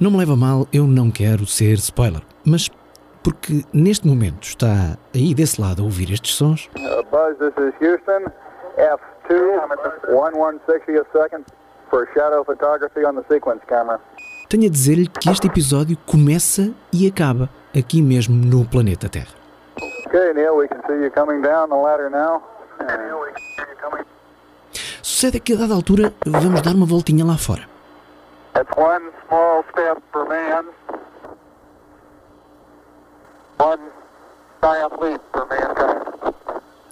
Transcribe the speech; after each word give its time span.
Não 0.00 0.10
me 0.10 0.16
leva 0.16 0.34
mal, 0.34 0.66
eu 0.72 0.86
não 0.86 1.10
quero 1.10 1.44
ser 1.44 1.74
spoiler, 1.74 2.22
mas 2.42 2.70
porque 3.22 3.62
neste 3.70 4.08
momento 4.08 4.44
está 4.44 4.96
aí 5.14 5.34
desse 5.34 5.60
lado 5.60 5.82
a 5.82 5.84
ouvir 5.84 6.10
estes 6.10 6.34
sons. 6.34 6.70
Uh, 6.74 7.02
Buzz, 7.10 7.36
this 7.36 7.52
is 7.58 7.74
Houston. 7.82 8.32
F2, 8.78 9.60
1160 10.08 10.98
a 10.98 11.04
second 11.12 11.44
for 11.90 12.08
shadow 12.14 12.42
photography 12.42 13.04
on 13.04 13.14
the 13.14 13.24
sequence 13.28 13.60
camera. 13.68 14.00
Tenho 14.48 14.68
a 14.68 14.70
dizer-lhe 14.70 15.06
que 15.06 15.28
este 15.28 15.48
episódio 15.48 15.98
começa 16.06 16.72
e 16.90 17.06
acaba 17.06 17.50
aqui 17.76 18.00
mesmo 18.00 18.34
no 18.34 18.64
planeta 18.64 19.06
Terra. 19.06 19.34
Okay, 20.06 20.32
Neil, 20.32 20.56
we 20.56 20.66
can 20.66 20.80
see 20.86 21.04
you 21.04 21.10
coming 21.10 21.42
down 21.42 21.68
the 21.68 21.76
ladder 21.76 22.08
now. 22.10 22.42
Sucede 25.02 25.40
que 25.40 25.52
a 25.52 25.56
dada 25.56 25.74
altura 25.74 26.14
vamos 26.24 26.62
dar 26.62 26.74
uma 26.74 26.86
voltinha 26.86 27.22
lá 27.22 27.36
fora. 27.36 27.69
That's 28.54 28.76
one 28.76 29.10
small 29.26 29.64
step 29.70 30.02
for 30.12 30.28
man, 30.28 30.66
one 33.58 33.80
giant 34.60 34.92
leap 35.00 35.20
for 35.32 35.46
mankind. 35.46 36.30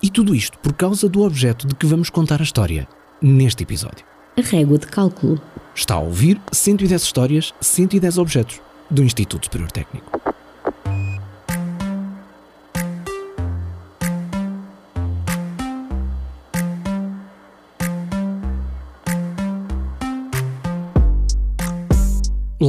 E 0.02 0.10
tudo 0.10 0.34
isto 0.34 0.58
por 0.60 0.72
causa 0.74 1.08
do 1.08 1.22
objeto 1.22 1.66
de 1.66 1.74
que 1.74 1.86
vamos 1.86 2.08
contar 2.10 2.40
a 2.40 2.44
história 2.44 2.86
neste 3.20 3.64
episódio. 3.64 4.04
A 4.36 4.40
régua 4.40 4.78
de 4.78 4.86
cálculo. 4.86 5.40
Está 5.74 5.94
a 5.94 6.00
ouvir 6.00 6.40
110 6.52 7.02
histórias, 7.02 7.54
110 7.60 8.18
objetos 8.18 8.60
do 8.90 9.02
Instituto 9.02 9.46
Superior 9.46 9.70
Técnico. 9.70 10.17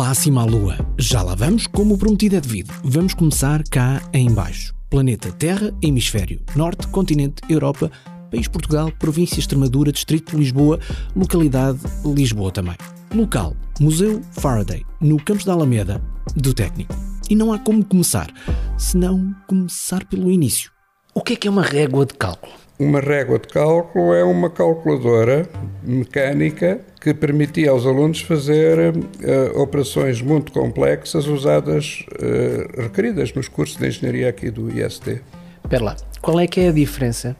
Acima 0.09 0.41
à 0.41 0.43
Lua, 0.43 0.75
já 0.97 1.21
lá 1.21 1.35
vamos, 1.35 1.67
como 1.67 1.95
prometido 1.95 2.35
é 2.35 2.41
devido. 2.41 2.73
Vamos 2.83 3.13
começar 3.13 3.61
cá 3.69 4.01
em 4.11 4.27
baixo. 4.33 4.73
Planeta 4.89 5.31
Terra, 5.31 5.71
Hemisfério 5.83 6.41
Norte, 6.55 6.87
Continente, 6.87 7.43
Europa, 7.47 7.91
País 8.31 8.47
Portugal, 8.47 8.91
Província 8.97 9.39
Extremadura, 9.39 9.91
Distrito 9.91 10.31
de 10.31 10.37
Lisboa, 10.37 10.79
Localidade 11.15 11.77
Lisboa 12.03 12.51
também. 12.51 12.75
Local, 13.13 13.55
Museu 13.79 14.19
Faraday, 14.31 14.83
no 14.99 15.23
Campos 15.23 15.45
da 15.45 15.53
Alameda, 15.53 16.01
do 16.35 16.55
Técnico. 16.55 16.95
E 17.29 17.35
não 17.35 17.53
há 17.53 17.59
como 17.59 17.85
começar, 17.85 18.33
senão 18.79 19.31
começar 19.47 20.03
pelo 20.05 20.31
início. 20.31 20.71
O 21.13 21.21
que 21.21 21.33
é 21.33 21.35
que 21.35 21.47
é 21.47 21.51
uma 21.51 21.61
régua 21.61 22.07
de 22.07 22.15
cálculo? 22.15 22.53
Uma 22.79 22.99
régua 22.99 23.37
de 23.37 23.47
cálculo 23.49 24.15
é 24.15 24.23
uma 24.23 24.49
calculadora 24.49 25.47
mecânica 25.83 26.83
que 26.99 27.13
permitia 27.13 27.71
aos 27.71 27.85
alunos 27.85 28.21
fazer 28.21 28.93
uh, 28.93 29.61
operações 29.61 30.21
muito 30.21 30.51
complexas 30.51 31.27
usadas, 31.27 32.05
uh, 32.11 32.81
requeridas 32.81 33.33
nos 33.33 33.47
cursos 33.47 33.77
de 33.77 33.87
engenharia 33.87 34.29
aqui 34.29 34.51
do 34.51 34.69
IST. 34.69 35.21
Espera 35.63 35.83
lá, 35.83 35.95
qual 36.21 36.39
é 36.39 36.47
que 36.47 36.59
é 36.59 36.69
a 36.69 36.71
diferença 36.71 37.35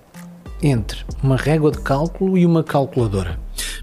entre 0.61 1.03
uma 1.21 1.35
régua 1.35 1.71
de 1.71 1.79
cálculo 1.79 2.37
e 2.37 2.45
uma 2.45 2.63
calculadora? 2.63 3.39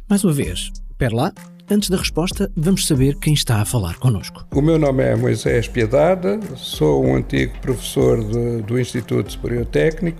Mais 0.09 0.25
uma 0.25 0.33
vez, 0.33 0.73
espera 0.91 1.15
lá, 1.15 1.33
antes 1.69 1.91
da 1.91 1.99
resposta, 1.99 2.51
vamos 2.57 2.87
saber 2.87 3.17
quem 3.17 3.35
está 3.35 3.61
a 3.61 3.65
falar 3.65 3.97
connosco. 3.97 4.47
O 4.55 4.63
meu 4.63 4.79
nome 4.79 5.03
é 5.03 5.15
Moisés 5.15 5.69
Piedade, 5.69 6.41
sou 6.57 7.05
um 7.05 7.17
antigo 7.17 7.53
professor 7.61 8.23
de, 8.25 8.63
do 8.63 8.79
Instituto 8.81 9.33
Superior 9.33 9.67
Técnico, 9.67 10.19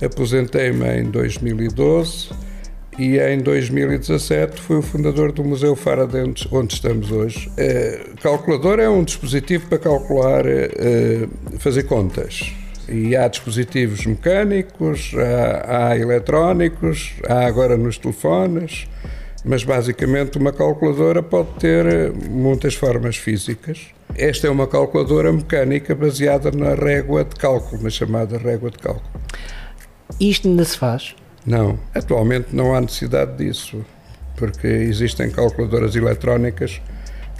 aposentei-me 0.00 1.00
em 1.00 1.10
2012 1.10 2.51
e 2.98 3.18
em 3.18 3.38
2017 3.38 4.60
fui 4.60 4.76
o 4.76 4.82
fundador 4.82 5.32
do 5.32 5.42
Museu 5.42 5.74
Faraday, 5.74 6.22
onde 6.50 6.74
estamos 6.74 7.10
hoje. 7.10 7.48
Uh, 7.48 8.16
calculador 8.20 8.78
é 8.78 8.88
um 8.88 9.02
dispositivo 9.02 9.66
para 9.68 9.78
calcular, 9.78 10.44
uh, 10.44 11.58
fazer 11.58 11.84
contas. 11.84 12.52
E 12.88 13.16
há 13.16 13.26
dispositivos 13.28 14.04
mecânicos, 14.04 15.12
há, 15.16 15.88
há 15.88 15.98
eletrónicos, 15.98 17.14
há 17.26 17.46
agora 17.46 17.76
nos 17.76 17.96
telefones, 17.96 18.86
mas 19.44 19.64
basicamente 19.64 20.36
uma 20.36 20.52
calculadora 20.52 21.22
pode 21.22 21.48
ter 21.58 22.12
muitas 22.12 22.74
formas 22.74 23.16
físicas. 23.16 23.86
Esta 24.14 24.46
é 24.46 24.50
uma 24.50 24.66
calculadora 24.66 25.32
mecânica 25.32 25.94
baseada 25.94 26.50
na 26.50 26.74
régua 26.74 27.24
de 27.24 27.36
cálculo, 27.36 27.82
na 27.82 27.90
chamada 27.90 28.36
régua 28.36 28.70
de 28.70 28.78
cálculo. 28.78 29.10
Isto 30.20 30.48
ainda 30.48 30.64
se 30.64 30.76
faz? 30.76 31.14
Não, 31.46 31.78
atualmente 31.94 32.54
não 32.54 32.74
há 32.74 32.80
necessidade 32.80 33.36
disso, 33.36 33.84
porque 34.36 34.66
existem 34.66 35.30
calculadoras 35.30 35.96
eletrónicas 35.96 36.80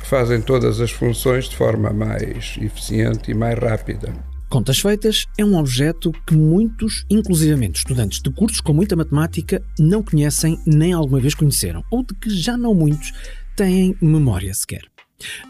que 0.01 0.07
fazem 0.07 0.41
todas 0.41 0.81
as 0.81 0.91
funções 0.91 1.49
de 1.49 1.57
forma 1.57 1.91
mais 1.93 2.57
eficiente 2.61 3.31
e 3.31 3.35
mais 3.35 3.59
rápida. 3.59 4.13
Contas 4.49 4.81
feitas 4.81 5.27
é 5.39 5.45
um 5.45 5.57
objeto 5.57 6.13
que 6.27 6.35
muitos, 6.35 7.07
inclusivamente 7.09 7.79
estudantes 7.79 8.21
de 8.21 8.31
cursos 8.31 8.61
com 8.61 8.75
muita 8.75 8.95
matemática, 8.95 9.63
não 9.79 10.03
conhecem 10.03 10.59
nem 10.67 10.93
alguma 10.93 11.21
vez 11.21 11.35
conheceram, 11.35 11.83
ou 11.91 12.05
de 12.05 12.15
que 12.15 12.29
já 12.29 12.55
não 12.55 12.75
muitos 12.75 13.15
têm 13.57 13.97
memória 14.03 14.53
sequer. 14.53 14.92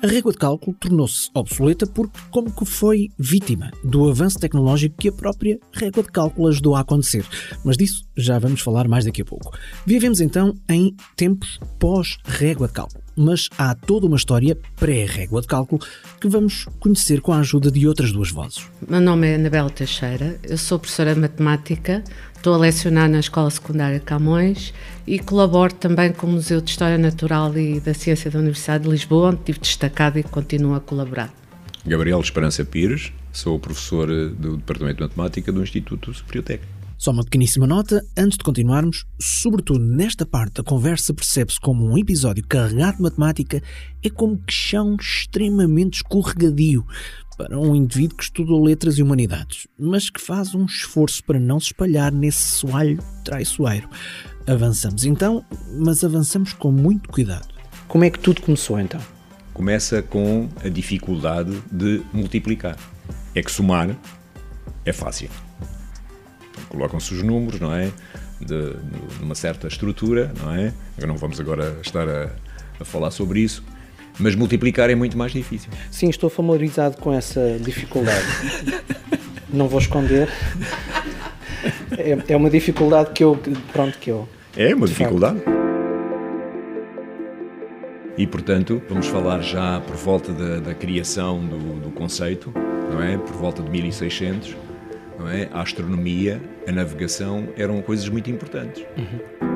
A 0.03 0.06
régua 0.06 0.33
de 0.33 0.38
cálculo 0.38 0.77
tornou-se 0.78 1.31
obsoleta 1.34 1.87
porque, 1.87 2.19
como 2.31 2.50
que 2.50 2.65
foi 2.65 3.10
vítima 3.19 3.71
do 3.84 4.09
avanço 4.09 4.38
tecnológico 4.38 4.97
que 4.99 5.09
a 5.09 5.12
própria 5.12 5.59
régua 5.72 6.03
de 6.03 6.10
cálculo 6.10 6.49
ajudou 6.49 6.75
a 6.75 6.81
acontecer. 6.81 7.25
Mas 7.65 7.77
disso 7.77 8.05
já 8.16 8.38
vamos 8.38 8.61
falar 8.61 8.88
mais 8.88 9.05
daqui 9.05 9.22
a 9.22 9.25
pouco. 9.25 9.56
Vivemos 9.87 10.21
então 10.21 10.55
em 10.69 10.94
tempos 11.16 11.59
pós-régua 11.78 12.66
de 12.66 12.75
cálculo, 12.75 13.03
mas 13.16 13.49
há 13.59 13.75
toda 13.75 14.06
uma 14.06 14.16
história 14.16 14.56
pré-régua 14.77 15.41
de 15.41 15.47
cálculo 15.47 15.81
que 16.21 16.28
vamos 16.28 16.66
conhecer 16.81 17.21
com 17.21 17.32
a 17.32 17.38
ajuda 17.38 17.71
de 17.71 17.87
outras 17.87 18.12
duas 18.12 18.31
vozes. 18.31 18.66
Meu 18.88 19.00
nome 19.00 19.28
é 19.28 19.34
Anabela 19.37 19.71
Teixeira, 19.71 20.38
eu 20.43 20.59
sou 20.59 20.78
professora 20.78 21.15
de 21.15 21.21
matemática, 21.21 22.03
estou 22.42 22.54
a 22.54 22.58
lecionar 22.58 23.08
na 23.08 23.20
Escola 23.20 23.48
Secundária 23.48 24.00
Camões 24.00 24.75
e 25.06 25.20
colaboro 25.20 25.72
também 25.72 26.12
com 26.12 26.26
o 26.26 26.30
Museu 26.30 26.60
de 26.60 26.70
História 26.70 26.98
Natural 26.98 27.56
e 27.56 27.78
da 27.78 27.94
Ciência 27.94 28.28
da 28.32 28.41
Universidade 28.41 28.82
de 28.82 28.91
Lisboa, 28.91 29.28
onde 29.28 29.44
tive 29.44 29.60
destacado 29.60 30.19
e 30.19 30.25
continuo 30.25 30.75
a 30.75 30.81
colaborar. 30.81 31.32
Gabriel 31.86 32.20
Esperança 32.20 32.64
Pires, 32.64 33.12
sou 33.32 33.60
professor 33.60 34.08
do 34.08 34.56
Departamento 34.56 34.97
de 34.97 35.02
Matemática 35.02 35.52
do 35.52 35.62
Instituto 35.62 36.12
Superior 36.12 36.42
Técnico. 36.42 36.72
Só 36.98 37.12
uma 37.12 37.22
pequeníssima 37.22 37.66
nota, 37.66 38.04
antes 38.16 38.36
de 38.38 38.44
continuarmos, 38.44 39.06
sobretudo 39.20 39.78
nesta 39.78 40.26
parte 40.26 40.54
da 40.54 40.62
conversa 40.64 41.14
percebe-se 41.14 41.60
como 41.60 41.84
um 41.84 41.97
episódio 41.97 42.44
carregado 42.47 42.97
de 42.97 43.02
matemática 43.02 43.62
é 44.02 44.10
como 44.10 44.36
que 44.38 44.52
chão 44.52 44.97
extremamente 45.00 45.98
escorregadio 45.98 46.84
para 47.37 47.59
um 47.59 47.75
indivíduo 47.75 48.16
que 48.16 48.25
estudou 48.25 48.62
letras 48.62 48.98
e 48.98 49.03
humanidades, 49.03 49.66
mas 49.78 50.10
que 50.10 50.20
faz 50.20 50.54
um 50.54 50.65
esforço 50.65 51.22
para 51.25 51.41
não 51.41 51.59
se 51.59 51.66
espalhar 51.66 52.12
nesse 52.12 52.56
soalho 52.56 52.98
traiçoeiro. 53.25 53.88
Avançamos 54.47 55.04
então, 55.04 55.44
mas 55.78 56.03
avançamos 56.04 56.53
com 56.53 56.70
muito 56.70 57.09
cuidado. 57.09 57.48
Como 57.88 58.04
é 58.04 58.10
que 58.10 58.19
tudo 58.19 58.43
começou 58.43 58.81
então? 58.81 59.00
Começa 59.53 60.03
com 60.03 60.48
a 60.65 60.69
dificuldade 60.69 61.53
de 61.70 62.03
multiplicar. 62.12 62.76
É 63.34 63.43
que 63.43 63.50
somar 63.50 63.97
é 64.84 64.93
fácil 64.93 65.28
colocam-se 66.72 67.12
os 67.12 67.22
números, 67.22 67.60
não 67.60 67.75
é? 67.75 67.93
De, 68.41 68.75
de, 68.75 69.22
uma 69.22 69.34
certa 69.34 69.69
estrutura, 69.69 70.32
não 70.41 70.53
é? 70.53 70.72
Não 71.06 71.16
vamos 71.16 71.38
agora 71.38 71.78
estar 71.82 72.09
a, 72.09 72.31
a 72.81 72.84
falar 72.84 73.10
sobre 73.10 73.41
isso, 73.41 73.62
mas 74.19 74.34
multiplicar 74.34 74.91
é 74.91 74.95
muito 74.95 75.17
mais 75.17 75.33
difícil. 75.33 75.71
Sim, 75.91 76.09
estou 76.09 76.28
familiarizado 76.31 76.97
com 76.99 77.12
essa 77.12 77.59
dificuldade. 77.61 78.27
não 79.53 79.69
vou 79.69 79.78
esconder. 79.78 80.28
É, 81.97 82.33
é, 82.33 82.37
uma 82.37 82.50
dificuldade 82.50 83.11
que 83.12 83.23
eu, 83.23 83.41
pronto, 83.73 83.99
que 83.99 84.11
eu. 84.11 84.28
É 84.56 84.75
uma 84.75 84.87
dificuldade. 84.87 85.39
Facto. 85.41 85.62
E, 88.19 88.27
portanto, 88.27 88.83
vamos 88.89 89.06
falar 89.06 89.41
já 89.41 89.81
por 89.81 89.97
volta 89.97 90.33
da, 90.33 90.61
da 90.61 90.75
criação 90.75 91.44
do, 91.47 91.81
do 91.81 91.91
conceito, 91.91 92.53
não 92.91 93.03
é? 93.03 93.17
Por 93.17 93.35
volta 93.35 93.62
de 93.62 93.70
1600 93.70 94.56
não 95.23 95.29
é? 95.29 95.49
A 95.53 95.62
astronomia, 95.62 96.43
a 96.67 96.73
navegação 96.73 97.49
eram 97.56 97.81
coisas 97.81 98.08
muito 98.08 98.31
importantes. 98.31 98.85
Uhum. 98.97 99.51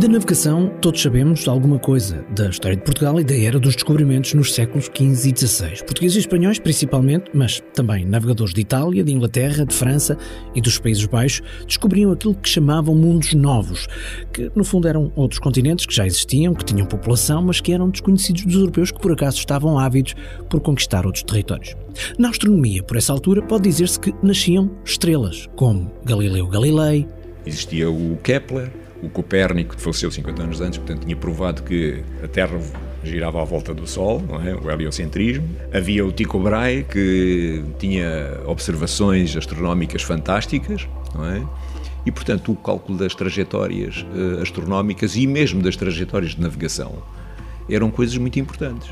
Da 0.00 0.08
navegação, 0.08 0.66
todos 0.80 1.02
sabemos 1.02 1.46
alguma 1.46 1.78
coisa 1.78 2.24
da 2.34 2.48
história 2.48 2.74
de 2.74 2.82
Portugal 2.82 3.20
e 3.20 3.24
da 3.24 3.36
era 3.36 3.60
dos 3.60 3.74
descobrimentos 3.74 4.32
nos 4.32 4.54
séculos 4.54 4.86
XV 4.86 5.28
e 5.28 5.46
XVI. 5.46 5.84
Portugueses 5.84 6.16
e 6.16 6.20
espanhóis, 6.20 6.58
principalmente, 6.58 7.30
mas 7.34 7.62
também 7.74 8.06
navegadores 8.06 8.54
de 8.54 8.62
Itália, 8.62 9.04
de 9.04 9.12
Inglaterra, 9.12 9.66
de 9.66 9.74
França 9.74 10.16
e 10.54 10.60
dos 10.62 10.78
Países 10.78 11.04
Baixos, 11.04 11.42
descobriam 11.66 12.10
aquilo 12.12 12.34
que 12.34 12.48
chamavam 12.48 12.94
mundos 12.94 13.34
novos, 13.34 13.88
que 14.32 14.50
no 14.54 14.64
fundo 14.64 14.88
eram 14.88 15.12
outros 15.14 15.38
continentes 15.38 15.84
que 15.84 15.94
já 15.94 16.06
existiam, 16.06 16.54
que 16.54 16.64
tinham 16.64 16.86
população, 16.86 17.42
mas 17.42 17.60
que 17.60 17.70
eram 17.70 17.90
desconhecidos 17.90 18.46
dos 18.46 18.54
europeus 18.54 18.90
que 18.90 19.00
por 19.00 19.12
acaso 19.12 19.36
estavam 19.36 19.78
ávidos 19.78 20.14
por 20.48 20.60
conquistar 20.60 21.04
outros 21.04 21.24
territórios. 21.24 21.76
Na 22.18 22.30
astronomia, 22.30 22.82
por 22.82 22.96
essa 22.96 23.12
altura, 23.12 23.42
pode 23.42 23.64
dizer-se 23.64 24.00
que 24.00 24.14
nasciam 24.22 24.70
estrelas, 24.82 25.46
como 25.56 25.92
Galileu 26.06 26.48
Galilei. 26.48 27.06
Existia 27.44 27.90
o 27.90 28.16
Kepler, 28.22 28.72
o 29.02 29.08
Copérnico, 29.08 29.74
faleceu 29.78 30.10
50 30.10 30.42
anos 30.42 30.60
antes, 30.60 30.78
portanto, 30.78 31.04
tinha 31.04 31.16
provado 31.16 31.62
que 31.62 32.02
a 32.22 32.28
Terra 32.28 32.60
girava 33.02 33.40
à 33.40 33.44
volta 33.44 33.72
do 33.72 33.86
Sol, 33.86 34.22
não 34.26 34.40
é? 34.40 34.54
o 34.54 34.70
heliocentrismo. 34.70 35.48
Havia 35.72 36.04
o 36.04 36.12
Tycho 36.12 36.38
Brahe, 36.38 36.84
que 36.84 37.64
tinha 37.78 38.40
observações 38.46 39.36
astronómicas 39.36 40.02
fantásticas, 40.02 40.86
não 41.14 41.24
é? 41.24 41.42
E, 42.04 42.10
portanto, 42.10 42.52
o 42.52 42.56
cálculo 42.56 42.98
das 42.98 43.14
trajetórias 43.14 44.06
uh, 44.14 44.42
astronómicas 44.42 45.16
e 45.16 45.26
mesmo 45.26 45.62
das 45.62 45.76
trajetórias 45.76 46.32
de 46.32 46.40
navegação 46.40 47.02
eram 47.68 47.90
coisas 47.90 48.16
muito 48.16 48.38
importantes. 48.38 48.90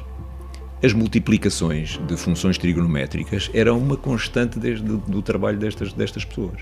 As 0.82 0.92
multiplicações 0.92 1.98
de 2.06 2.16
funções 2.16 2.56
trigonométricas 2.56 3.50
eram 3.52 3.78
uma 3.78 3.96
constante 3.96 4.58
desde 4.58 4.84
do 4.84 5.20
trabalho 5.22 5.58
destas, 5.58 5.92
destas 5.92 6.24
pessoas. 6.24 6.60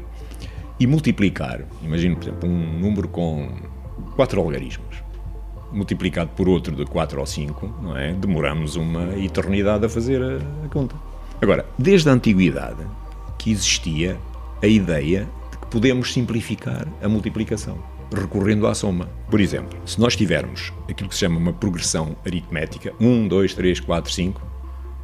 E 0.79 0.87
multiplicar, 0.87 1.63
imagino, 1.83 2.17
por 2.17 2.25
exemplo, 2.25 2.49
um 2.49 2.79
número 2.79 3.09
com 3.09 3.49
quatro 4.15 4.41
algarismos, 4.41 5.03
multiplicado 5.73 6.31
por 6.37 6.49
outro 6.49 6.77
de 6.77 6.85
4 6.85 7.19
ou 7.19 7.27
5, 7.27 7.75
não 7.83 7.97
é? 7.97 8.13
Demoramos 8.13 8.77
uma 8.77 9.17
eternidade 9.19 9.87
a 9.87 9.89
fazer 9.89 10.23
a, 10.23 10.37
a 10.65 10.69
conta. 10.69 10.95
Agora, 11.41 11.67
desde 11.79 12.09
a 12.09 12.13
antiguidade 12.13 12.87
que 13.39 13.51
existia 13.51 14.17
a 14.63 14.67
ideia 14.67 15.27
de 15.51 15.59
que 15.59 15.67
podemos 15.69 16.13
simplificar 16.13 16.87
a 17.03 17.09
multiplicação 17.09 17.79
recorrendo 18.15 18.67
à 18.67 18.75
soma. 18.75 19.09
Por 19.31 19.41
exemplo, 19.41 19.79
se 19.85 20.01
nós 20.01 20.15
tivermos 20.15 20.73
aquilo 20.89 21.09
que 21.09 21.15
se 21.15 21.21
chama 21.21 21.39
uma 21.39 21.53
progressão 21.53 22.17
aritmética, 22.25 22.93
1, 23.01 23.29
2, 23.29 23.55
3, 23.55 23.81
4, 23.81 24.13
5, 24.13 24.43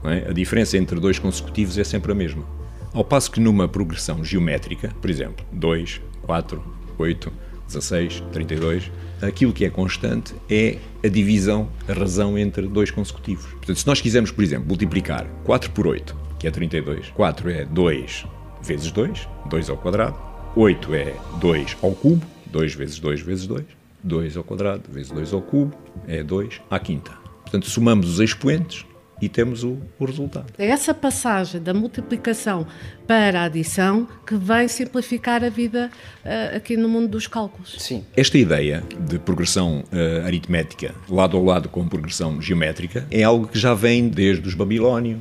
é? 0.04 0.30
a 0.30 0.32
diferença 0.32 0.76
entre 0.76 0.98
dois 1.00 1.18
consecutivos 1.18 1.78
é 1.78 1.84
sempre 1.84 2.12
a 2.12 2.14
mesma. 2.14 2.44
Ao 2.94 3.02
passo 3.02 3.30
que 3.30 3.40
numa 3.40 3.66
progressão 3.66 4.22
geométrica, 4.22 4.94
por 5.00 5.08
exemplo, 5.08 5.46
2, 5.50 6.02
4, 6.22 6.62
8, 6.98 7.32
16, 7.66 8.22
32, 8.30 8.92
aquilo 9.22 9.50
que 9.50 9.64
é 9.64 9.70
constante 9.70 10.34
é 10.50 10.76
a 11.02 11.08
divisão, 11.08 11.70
a 11.88 11.94
razão 11.94 12.36
entre 12.36 12.66
dois 12.66 12.90
consecutivos. 12.90 13.46
Portanto, 13.46 13.78
se 13.78 13.86
nós 13.86 13.98
quisermos, 14.02 14.30
por 14.30 14.44
exemplo, 14.44 14.68
multiplicar 14.68 15.26
4 15.44 15.70
por 15.70 15.86
8, 15.86 16.14
que 16.38 16.46
é 16.46 16.50
32, 16.50 17.08
4 17.14 17.50
é 17.50 17.64
2 17.64 18.26
vezes 18.62 18.92
2, 18.92 19.26
2 19.48 19.70
ao 19.70 19.78
quadrado, 19.78 20.18
8 20.54 20.94
é 20.94 21.14
2 21.40 21.78
ao 21.82 21.92
cubo, 21.92 22.26
2 22.46 22.74
vezes 22.74 22.98
2 22.98 23.22
vezes 23.22 23.46
2, 23.46 23.64
2 24.04 24.36
ao 24.36 24.44
quadrado 24.44 24.82
vezes 24.92 25.10
2 25.10 25.32
ao 25.32 25.40
cubo, 25.40 25.74
é 26.06 26.22
2 26.22 26.60
à 26.70 26.78
quinta. 26.78 27.12
Portanto, 27.40 27.70
somamos 27.70 28.06
os 28.10 28.20
expoentes 28.20 28.84
e 29.22 29.28
temos 29.28 29.62
o, 29.62 29.78
o, 30.00 30.04
resultado. 30.04 30.52
É 30.58 30.66
essa 30.66 30.92
passagem 30.92 31.62
da 31.62 31.72
multiplicação 31.72 32.66
para 33.06 33.42
a 33.42 33.44
adição 33.44 34.08
que 34.26 34.34
vai 34.34 34.68
simplificar 34.68 35.44
a 35.44 35.48
vida 35.48 35.92
uh, 36.24 36.56
aqui 36.56 36.76
no 36.76 36.88
mundo 36.88 37.06
dos 37.06 37.28
cálculos. 37.28 37.76
Sim. 37.78 38.04
Esta 38.16 38.36
ideia 38.36 38.82
de 38.98 39.20
progressão 39.20 39.84
uh, 39.92 40.26
aritmética 40.26 40.92
lado 41.08 41.36
ao 41.36 41.44
lado 41.44 41.68
com 41.68 41.86
progressão 41.86 42.42
geométrica 42.42 43.06
é 43.12 43.22
algo 43.22 43.46
que 43.46 43.58
já 43.58 43.74
vem 43.74 44.08
desde 44.08 44.48
os 44.48 44.54
babilónios. 44.54 45.20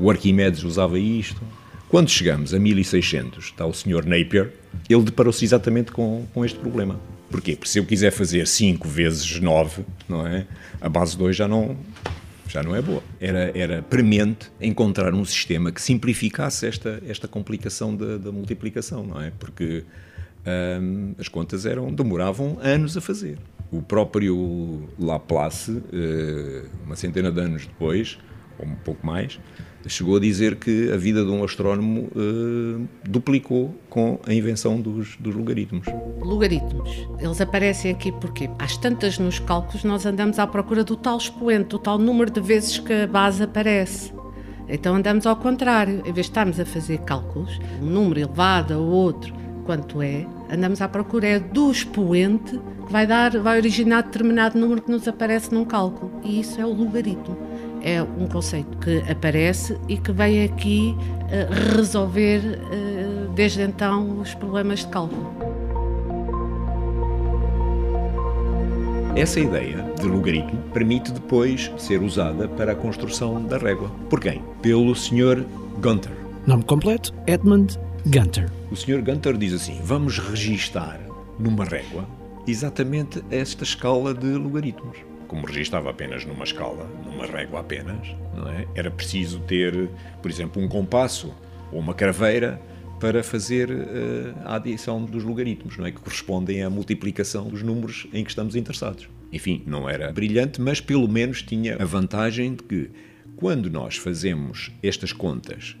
O 0.00 0.10
Arquimedes 0.10 0.64
usava 0.64 0.98
isto. 0.98 1.40
Quando 1.88 2.10
chegamos 2.10 2.52
a 2.52 2.58
1600, 2.58 3.44
está 3.44 3.64
o 3.64 3.72
Sr. 3.72 4.04
Napier, 4.04 4.50
ele 4.90 5.02
deparou-se 5.02 5.44
exatamente 5.44 5.92
com, 5.92 6.26
com 6.34 6.44
este 6.44 6.58
problema. 6.58 6.98
Porquê? 7.30 7.54
Porque 7.54 7.68
se 7.68 7.78
eu 7.78 7.84
quiser 7.84 8.10
fazer 8.10 8.48
5 8.48 8.88
vezes 8.88 9.38
9, 9.38 9.84
não 10.08 10.26
é? 10.26 10.46
A 10.80 10.88
base 10.88 11.16
2 11.16 11.36
já 11.36 11.46
não, 11.46 11.76
já 12.48 12.62
não 12.62 12.74
é 12.74 12.82
boa. 12.82 13.02
Era, 13.20 13.56
era 13.56 13.82
premente 13.82 14.50
encontrar 14.60 15.14
um 15.14 15.24
sistema 15.24 15.72
que 15.72 15.80
simplificasse 15.80 16.66
esta, 16.66 17.02
esta 17.06 17.26
complicação 17.26 17.94
da, 17.94 18.18
da 18.18 18.32
multiplicação, 18.32 19.04
não 19.04 19.20
é? 19.20 19.32
Porque 19.38 19.84
hum, 20.80 21.14
as 21.18 21.28
contas 21.28 21.66
eram, 21.66 21.92
demoravam 21.92 22.58
anos 22.60 22.96
a 22.96 23.00
fazer. 23.00 23.38
O 23.72 23.82
próprio 23.82 24.88
Laplace, 24.98 25.72
uh, 25.72 26.68
uma 26.84 26.96
centena 26.96 27.32
de 27.32 27.40
anos 27.40 27.66
depois, 27.66 28.18
ou 28.58 28.66
um 28.66 28.74
pouco 28.76 29.06
mais, 29.06 29.38
chegou 29.88 30.16
a 30.16 30.20
dizer 30.20 30.56
que 30.56 30.90
a 30.92 30.96
vida 30.96 31.24
de 31.24 31.30
um 31.30 31.44
astrónomo 31.44 32.08
uh, 32.14 32.88
duplicou 33.04 33.74
com 33.88 34.18
a 34.26 34.32
invenção 34.32 34.80
dos, 34.80 35.16
dos, 35.16 35.34
logaritmos. 35.34 35.86
Logaritmos, 36.20 37.08
eles 37.18 37.40
aparecem 37.40 37.90
aqui 37.90 38.10
porque 38.12 38.48
às 38.58 38.76
tantas 38.76 39.18
nos 39.18 39.38
cálculos 39.38 39.84
nós 39.84 40.06
andamos 40.06 40.38
à 40.38 40.46
procura 40.46 40.84
do 40.84 40.96
tal 40.96 41.18
expoente, 41.18 41.68
do 41.68 41.78
tal 41.78 41.98
número 41.98 42.30
de 42.30 42.40
vezes 42.40 42.78
que 42.78 42.92
a 42.92 43.06
base 43.06 43.42
aparece. 43.42 44.12
Então 44.68 44.94
andamos 44.94 45.26
ao 45.26 45.36
contrário, 45.36 46.00
em 46.00 46.12
vez 46.12 46.14
de 46.14 46.20
estarmos 46.20 46.58
a 46.58 46.64
fazer 46.64 46.98
cálculos, 47.00 47.58
um 47.82 47.86
número 47.86 48.20
elevado 48.20 48.74
ou 48.74 48.86
outro, 48.86 49.34
quanto 49.66 50.00
é, 50.00 50.26
andamos 50.50 50.80
à 50.80 50.88
procura 50.88 51.26
é 51.26 51.38
do 51.38 51.70
expoente 51.70 52.58
que 52.86 52.92
vai 52.92 53.06
dar, 53.06 53.38
vai 53.38 53.58
originar 53.58 54.02
determinado 54.02 54.58
número 54.58 54.80
que 54.80 54.90
nos 54.90 55.06
aparece 55.06 55.52
num 55.52 55.64
cálculo. 55.64 56.10
E 56.22 56.40
isso 56.40 56.60
é 56.60 56.64
o 56.64 56.72
logaritmo 56.72 57.36
é 57.84 58.02
um 58.02 58.26
conceito 58.26 58.76
que 58.78 58.98
aparece 59.10 59.78
e 59.88 59.98
que 59.98 60.10
vem 60.10 60.42
aqui 60.42 60.96
uh, 60.96 61.76
resolver 61.76 62.40
uh, 62.40 63.32
desde 63.34 63.62
então 63.62 64.20
os 64.20 64.34
problemas 64.34 64.80
de 64.80 64.88
cálculo. 64.88 65.32
Essa 69.14 69.38
ideia 69.38 69.84
de 70.00 70.06
logaritmo 70.06 70.60
permite 70.72 71.12
depois 71.12 71.70
ser 71.76 72.02
usada 72.02 72.48
para 72.48 72.72
a 72.72 72.74
construção 72.74 73.44
da 73.44 73.58
régua. 73.58 73.88
Por 74.08 74.18
quem? 74.18 74.42
Pelo 74.60 74.94
Sr. 74.94 75.44
Gunter. 75.80 76.12
Nome 76.46 76.64
completo: 76.64 77.14
Edmund 77.26 77.78
Gunter. 78.06 78.50
O 78.72 78.76
Sr. 78.76 79.02
Gunter 79.02 79.36
diz 79.36 79.52
assim: 79.52 79.78
vamos 79.84 80.18
registar 80.18 80.98
numa 81.38 81.64
régua 81.64 82.08
exatamente 82.46 83.22
esta 83.30 83.62
escala 83.62 84.12
de 84.12 84.26
logaritmos 84.26 85.13
como 85.34 85.48
registava 85.48 85.90
apenas 85.90 86.24
numa 86.24 86.44
escala, 86.44 86.88
numa 87.04 87.26
régua 87.26 87.58
apenas, 87.58 88.06
é? 88.56 88.68
era 88.76 88.88
preciso 88.88 89.40
ter, 89.40 89.90
por 90.22 90.30
exemplo, 90.30 90.62
um 90.62 90.68
compasso 90.68 91.34
ou 91.72 91.80
uma 91.80 91.92
craveira 91.92 92.62
para 93.00 93.20
fazer 93.20 93.68
uh, 93.68 94.34
a 94.44 94.54
adição 94.54 95.04
dos 95.04 95.24
logaritmos, 95.24 95.76
não 95.76 95.86
é? 95.86 95.90
que 95.90 96.00
correspondem 96.00 96.62
à 96.62 96.70
multiplicação 96.70 97.48
dos 97.48 97.64
números 97.64 98.06
em 98.12 98.22
que 98.22 98.30
estamos 98.30 98.54
interessados. 98.54 99.08
Enfim, 99.32 99.60
não 99.66 99.88
era 99.88 100.12
brilhante, 100.12 100.60
mas 100.60 100.80
pelo 100.80 101.08
menos 101.08 101.42
tinha 101.42 101.82
a 101.82 101.84
vantagem 101.84 102.54
de 102.54 102.62
que, 102.62 102.90
quando 103.34 103.68
nós 103.68 103.96
fazemos 103.96 104.70
estas 104.84 105.12
contas 105.12 105.76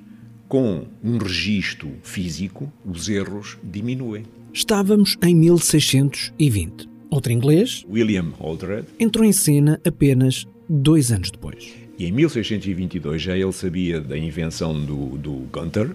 com 0.48 0.84
um 1.00 1.16
registro 1.16 1.92
físico, 2.02 2.72
os 2.84 3.08
erros 3.08 3.56
diminuem. 3.62 4.24
Estávamos 4.52 5.16
em 5.22 5.32
1620. 5.32 6.93
Outro 7.14 7.30
inglês, 7.30 7.84
William 7.88 8.32
Aldred, 8.40 8.88
entrou 8.98 9.24
em 9.24 9.30
cena 9.30 9.80
apenas 9.86 10.48
dois 10.68 11.12
anos 11.12 11.30
depois. 11.30 11.72
E 11.96 12.06
em 12.06 12.10
1622 12.10 13.22
já 13.22 13.38
ele 13.38 13.52
sabia 13.52 14.00
da 14.00 14.18
invenção 14.18 14.74
do, 14.84 15.16
do 15.16 15.32
Gunter, 15.52 15.92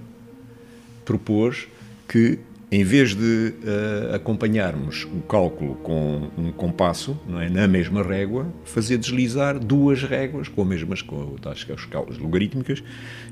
propôs 1.03 1.67
que 2.07 2.39
em 2.71 2.83
vez 2.83 3.15
de 3.15 3.53
uh, 3.63 4.15
acompanharmos 4.15 5.05
o 5.05 5.21
cálculo 5.21 5.75
com 5.75 6.29
um 6.37 6.51
compasso, 6.51 7.17
não 7.27 7.41
é, 7.41 7.49
na 7.49 7.67
mesma 7.67 8.03
régua, 8.03 8.45
fazer 8.63 8.97
deslizar 8.97 9.57
duas 9.57 10.03
réguas 10.03 10.47
com 10.47 10.61
as 10.61 10.67
mesmas 10.67 11.01
com 11.01 11.35
as 11.45 11.57
escalas 11.57 12.17
logarítmicas 12.19 12.83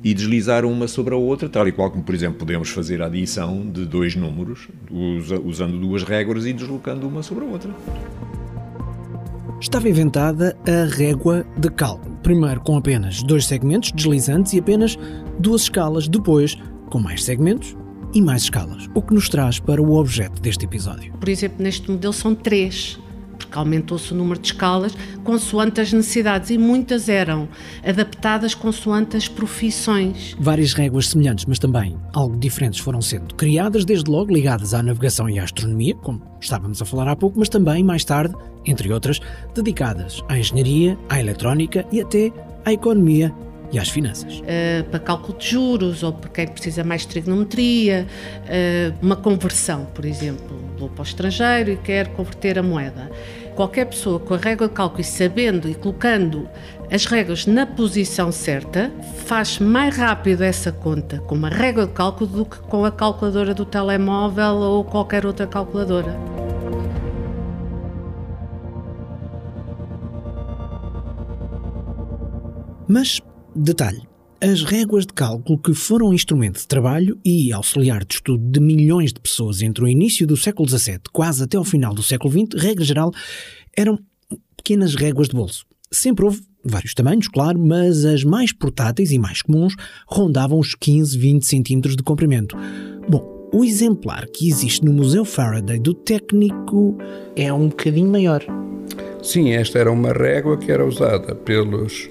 e 0.03 0.13
deslizar 0.13 0.65
uma 0.65 0.87
sobre 0.87 1.13
a 1.13 1.17
outra, 1.17 1.47
tal 1.47 1.67
e 1.67 1.71
qual 1.71 1.91
como, 1.91 2.03
por 2.03 2.15
exemplo, 2.15 2.39
podemos 2.39 2.69
fazer 2.69 3.01
a 3.01 3.05
adição 3.05 3.69
de 3.69 3.85
dois 3.85 4.15
números 4.15 4.67
usando 5.45 5.79
duas 5.79 6.03
réguas 6.03 6.45
e 6.45 6.53
deslocando 6.53 7.07
uma 7.07 7.21
sobre 7.21 7.45
a 7.45 7.47
outra. 7.47 7.71
Estava 9.61 9.87
inventada 9.89 10.57
a 10.67 10.85
régua 10.85 11.45
de 11.57 11.69
cálculo, 11.69 12.15
primeiro 12.23 12.61
com 12.61 12.77
apenas 12.77 13.21
dois 13.23 13.45
segmentos 13.45 13.91
deslizantes 13.91 14.53
e 14.53 14.59
apenas 14.59 14.97
duas 15.39 15.63
escalas, 15.63 16.07
depois 16.07 16.55
com 16.89 16.99
mais 16.99 17.23
segmentos 17.23 17.75
e 18.17 18.21
mais 18.21 18.43
escalas, 18.43 18.89
o 18.95 19.01
que 19.01 19.13
nos 19.13 19.29
traz 19.29 19.59
para 19.59 19.79
o 19.79 19.93
objeto 19.93 20.41
deste 20.41 20.65
episódio. 20.65 21.13
Por 21.19 21.29
exemplo, 21.29 21.61
neste 21.61 21.91
modelo 21.91 22.11
são 22.11 22.33
três, 22.33 22.97
porque 23.37 23.55
aumentou-se 23.55 24.11
o 24.11 24.15
número 24.15 24.39
de 24.39 24.47
escalas 24.47 24.97
consoante 25.23 25.79
as 25.79 25.93
necessidades 25.93 26.49
e 26.49 26.57
muitas 26.57 27.09
eram 27.09 27.47
adaptadas 27.85 28.55
consoante 28.55 29.15
as 29.15 29.27
profissões. 29.27 30.35
Várias 30.39 30.73
réguas 30.73 31.09
semelhantes, 31.09 31.45
mas 31.45 31.59
também 31.59 31.95
algo 32.11 32.35
diferentes 32.39 32.79
foram 32.79 33.03
sendo 33.03 33.35
criadas, 33.35 33.85
desde 33.85 34.09
logo 34.09 34.33
ligadas 34.33 34.73
à 34.73 34.81
navegação 34.81 35.29
e 35.29 35.37
à 35.37 35.43
astronomia, 35.43 35.93
como 35.93 36.19
estávamos 36.41 36.81
a 36.81 36.85
falar 36.85 37.07
há 37.07 37.15
pouco, 37.15 37.37
mas 37.37 37.49
também 37.49 37.83
mais 37.83 38.03
tarde, 38.03 38.33
entre 38.65 38.91
outras, 38.91 39.19
dedicadas 39.53 40.23
à 40.27 40.39
engenharia, 40.39 40.97
à 41.07 41.19
eletrónica 41.19 41.85
e 41.91 42.01
até 42.01 42.33
à 42.65 42.73
economia 42.73 43.31
e 43.71 43.79
às 43.79 43.89
finanças. 43.89 44.39
Uh, 44.39 44.83
para 44.89 44.99
cálculo 44.99 45.37
de 45.37 45.47
juros 45.49 46.03
ou 46.03 46.13
para 46.13 46.29
quem 46.29 46.47
precisa 46.47 46.83
mais 46.83 47.01
de 47.01 47.09
trigonometria, 47.09 48.07
uh, 48.43 48.95
uma 49.01 49.15
conversão, 49.15 49.85
por 49.93 50.05
exemplo, 50.05 50.57
vou 50.77 50.89
para 50.89 51.01
o 51.01 51.05
estrangeiro 51.05 51.71
e 51.71 51.77
quer 51.77 52.07
converter 52.09 52.57
a 52.57 52.63
moeda. 52.63 53.09
Qualquer 53.55 53.85
pessoa 53.85 54.19
com 54.19 54.35
a 54.35 54.37
régua 54.37 54.67
de 54.67 54.73
cálculo 54.75 55.01
e 55.01 55.03
sabendo 55.03 55.67
e 55.67 55.73
colocando 55.73 56.47
as 56.91 57.05
regras 57.05 57.47
na 57.47 57.65
posição 57.65 58.31
certa, 58.31 58.91
faz 59.25 59.59
mais 59.59 59.97
rápido 59.97 60.43
essa 60.43 60.71
conta 60.71 61.19
com 61.21 61.35
uma 61.35 61.49
régua 61.49 61.87
de 61.87 61.93
cálculo 61.93 62.29
do 62.29 62.45
que 62.45 62.59
com 62.59 62.85
a 62.85 62.91
calculadora 62.91 63.53
do 63.53 63.65
telemóvel 63.65 64.55
ou 64.55 64.83
qualquer 64.83 65.25
outra 65.25 65.47
calculadora. 65.47 66.15
Mas, 72.87 73.19
detalhe, 73.63 74.01
as 74.39 74.63
réguas 74.63 75.05
de 75.05 75.13
cálculo 75.13 75.57
que 75.57 75.73
foram 75.73 76.13
instrumento 76.13 76.59
de 76.59 76.67
trabalho 76.67 77.17
e 77.25 77.51
auxiliar 77.51 78.05
de 78.05 78.15
estudo 78.15 78.43
de 78.51 78.59
milhões 78.59 79.11
de 79.11 79.19
pessoas 79.19 79.61
entre 79.61 79.83
o 79.83 79.87
início 79.87 80.27
do 80.27 80.37
século 80.37 80.69
XVII 80.69 80.99
quase 81.11 81.43
até 81.43 81.57
ao 81.57 81.63
final 81.63 81.93
do 81.93 82.03
século 82.03 82.31
XX, 82.31 82.61
regra 82.61 82.85
geral, 82.85 83.11
eram 83.75 83.97
pequenas 84.55 84.95
réguas 84.95 85.27
de 85.27 85.35
bolso. 85.35 85.65
Sempre 85.91 86.25
houve 86.25 86.41
vários 86.63 86.93
tamanhos, 86.93 87.27
claro, 87.27 87.59
mas 87.59 88.05
as 88.05 88.23
mais 88.23 88.51
portáteis 88.51 89.11
e 89.11 89.17
mais 89.17 89.41
comuns 89.41 89.75
rondavam 90.07 90.59
os 90.59 90.75
15, 90.75 91.17
20 91.17 91.45
centímetros 91.45 91.95
de 91.95 92.03
comprimento. 92.03 92.55
Bom, 93.09 93.49
o 93.53 93.63
exemplar 93.63 94.27
que 94.27 94.47
existe 94.47 94.83
no 94.83 94.91
Museu 94.91 95.23
Faraday 95.23 95.79
do 95.79 95.93
técnico 95.93 96.97
É 97.35 97.51
um 97.51 97.69
bocadinho 97.69 98.11
maior. 98.11 98.43
Sim, 99.23 99.51
esta 99.51 99.79
era 99.79 99.91
uma 99.91 100.11
régua 100.11 100.57
que 100.57 100.71
era 100.71 100.85
usada 100.85 101.33
pelos 101.33 102.09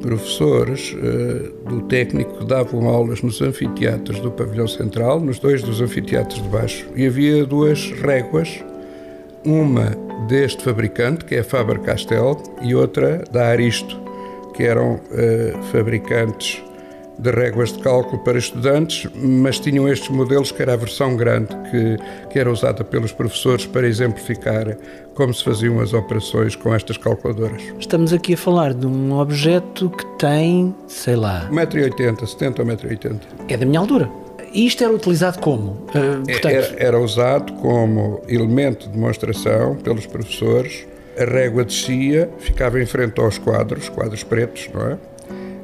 professores 0.00 0.96
eh, 0.96 1.50
do 1.68 1.82
técnico 1.82 2.38
que 2.38 2.44
davam 2.44 2.88
aulas 2.88 3.22
nos 3.22 3.40
anfiteatros 3.40 4.20
do 4.20 4.30
pavilhão 4.30 4.66
central, 4.66 5.20
nos 5.20 5.38
dois 5.38 5.62
dos 5.62 5.80
anfiteatros 5.80 6.42
de 6.42 6.48
baixo, 6.48 6.86
e 6.96 7.06
havia 7.06 7.44
duas 7.44 7.90
réguas, 7.92 8.64
uma 9.44 9.96
deste 10.28 10.62
fabricante, 10.62 11.24
que 11.24 11.34
é 11.34 11.40
a 11.40 11.44
Faber-Castell, 11.44 12.42
e 12.62 12.74
outra 12.74 13.24
da 13.30 13.46
Aristo, 13.46 13.98
que 14.54 14.62
eram 14.62 15.00
eh, 15.12 15.54
fabricantes 15.72 16.62
de 17.20 17.30
réguas 17.30 17.72
de 17.72 17.78
cálculo 17.80 18.18
para 18.24 18.38
estudantes, 18.38 19.08
mas 19.14 19.58
tinham 19.58 19.88
estes 19.88 20.08
modelos 20.08 20.50
que 20.50 20.62
era 20.62 20.72
a 20.72 20.76
versão 20.76 21.16
grande, 21.16 21.48
que, 21.70 21.96
que 22.30 22.38
era 22.38 22.50
usada 22.50 22.82
pelos 22.82 23.12
professores 23.12 23.66
para 23.66 23.86
exemplificar 23.86 24.76
como 25.14 25.34
se 25.34 25.44
faziam 25.44 25.80
as 25.80 25.92
operações 25.92 26.56
com 26.56 26.74
estas 26.74 26.96
calculadoras. 26.96 27.62
Estamos 27.78 28.12
aqui 28.12 28.34
a 28.34 28.36
falar 28.36 28.72
de 28.72 28.86
um 28.86 29.18
objeto 29.18 29.90
que 29.90 30.06
tem, 30.18 30.74
sei 30.86 31.16
lá, 31.16 31.48
1,80m, 31.52 32.26
70 32.26 32.62
ou 32.62 32.68
1,80m. 32.68 33.20
é 33.48 33.56
da 33.56 33.66
minha 33.66 33.80
altura. 33.80 34.10
E 34.52 34.66
isto 34.66 34.82
era 34.82 34.92
utilizado 34.92 35.38
como? 35.38 35.86
Ah, 35.94 36.22
portanto, 36.26 36.46
Era, 36.52 36.74
era 36.78 36.98
usado 36.98 37.52
como 37.54 38.20
elemento 38.26 38.86
de 38.86 38.94
demonstração 38.94 39.76
pelos 39.76 40.06
professores. 40.06 40.86
A 41.18 41.24
régua 41.24 41.64
descia, 41.64 42.30
ficava 42.38 42.80
em 42.80 42.86
frente 42.86 43.20
aos 43.20 43.36
quadros, 43.36 43.88
quadros 43.88 44.24
pretos, 44.24 44.70
não 44.72 44.92
é? 44.92 44.98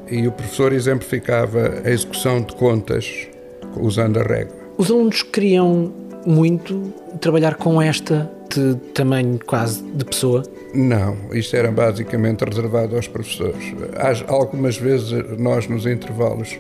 E 0.09 0.27
o 0.27 0.33
professor 0.33 0.73
exemplificava 0.73 1.83
a 1.85 1.91
execução 1.91 2.41
de 2.41 2.55
contas 2.55 3.29
usando 3.77 4.19
a 4.19 4.23
régua. 4.23 4.55
os 4.79 4.91
alunos 4.91 5.23
queriam 5.23 5.93
muito 6.25 6.93
trabalhar 7.21 7.55
com 7.57 7.81
esta 7.81 8.31
de 8.55 8.75
tamanho 8.93 9.39
quase 9.45 9.83
de 9.83 10.05
pessoa. 10.05 10.43
Não, 10.75 11.17
isto 11.33 11.57
era 11.57 11.71
basicamente 11.71 12.45
reservado 12.45 12.97
aos 12.97 13.09
professores. 13.09 13.75
Algumas 14.27 14.77
vezes 14.77 15.13
nós, 15.39 15.69
nos 15.69 15.87
intervalos 15.87 16.59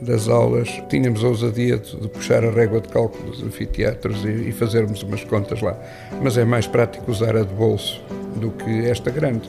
das 0.00 0.28
aulas, 0.28 0.68
tínhamos 0.88 1.24
a 1.24 1.28
ousadia 1.28 1.78
de, 1.78 1.96
de 1.96 2.08
puxar 2.08 2.44
a 2.44 2.50
régua 2.50 2.80
de 2.80 2.88
cálculo 2.88 3.30
dos 3.30 3.42
anfiteatros 3.42 4.24
e, 4.24 4.48
e 4.48 4.52
fazermos 4.52 5.02
umas 5.02 5.22
contas 5.24 5.60
lá. 5.60 5.76
Mas 6.20 6.36
é 6.36 6.44
mais 6.44 6.66
prático 6.66 7.10
usar 7.10 7.36
a 7.36 7.42
de 7.42 7.54
bolso 7.54 8.02
do 8.36 8.50
que 8.50 8.86
esta 8.86 9.10
grande, 9.10 9.48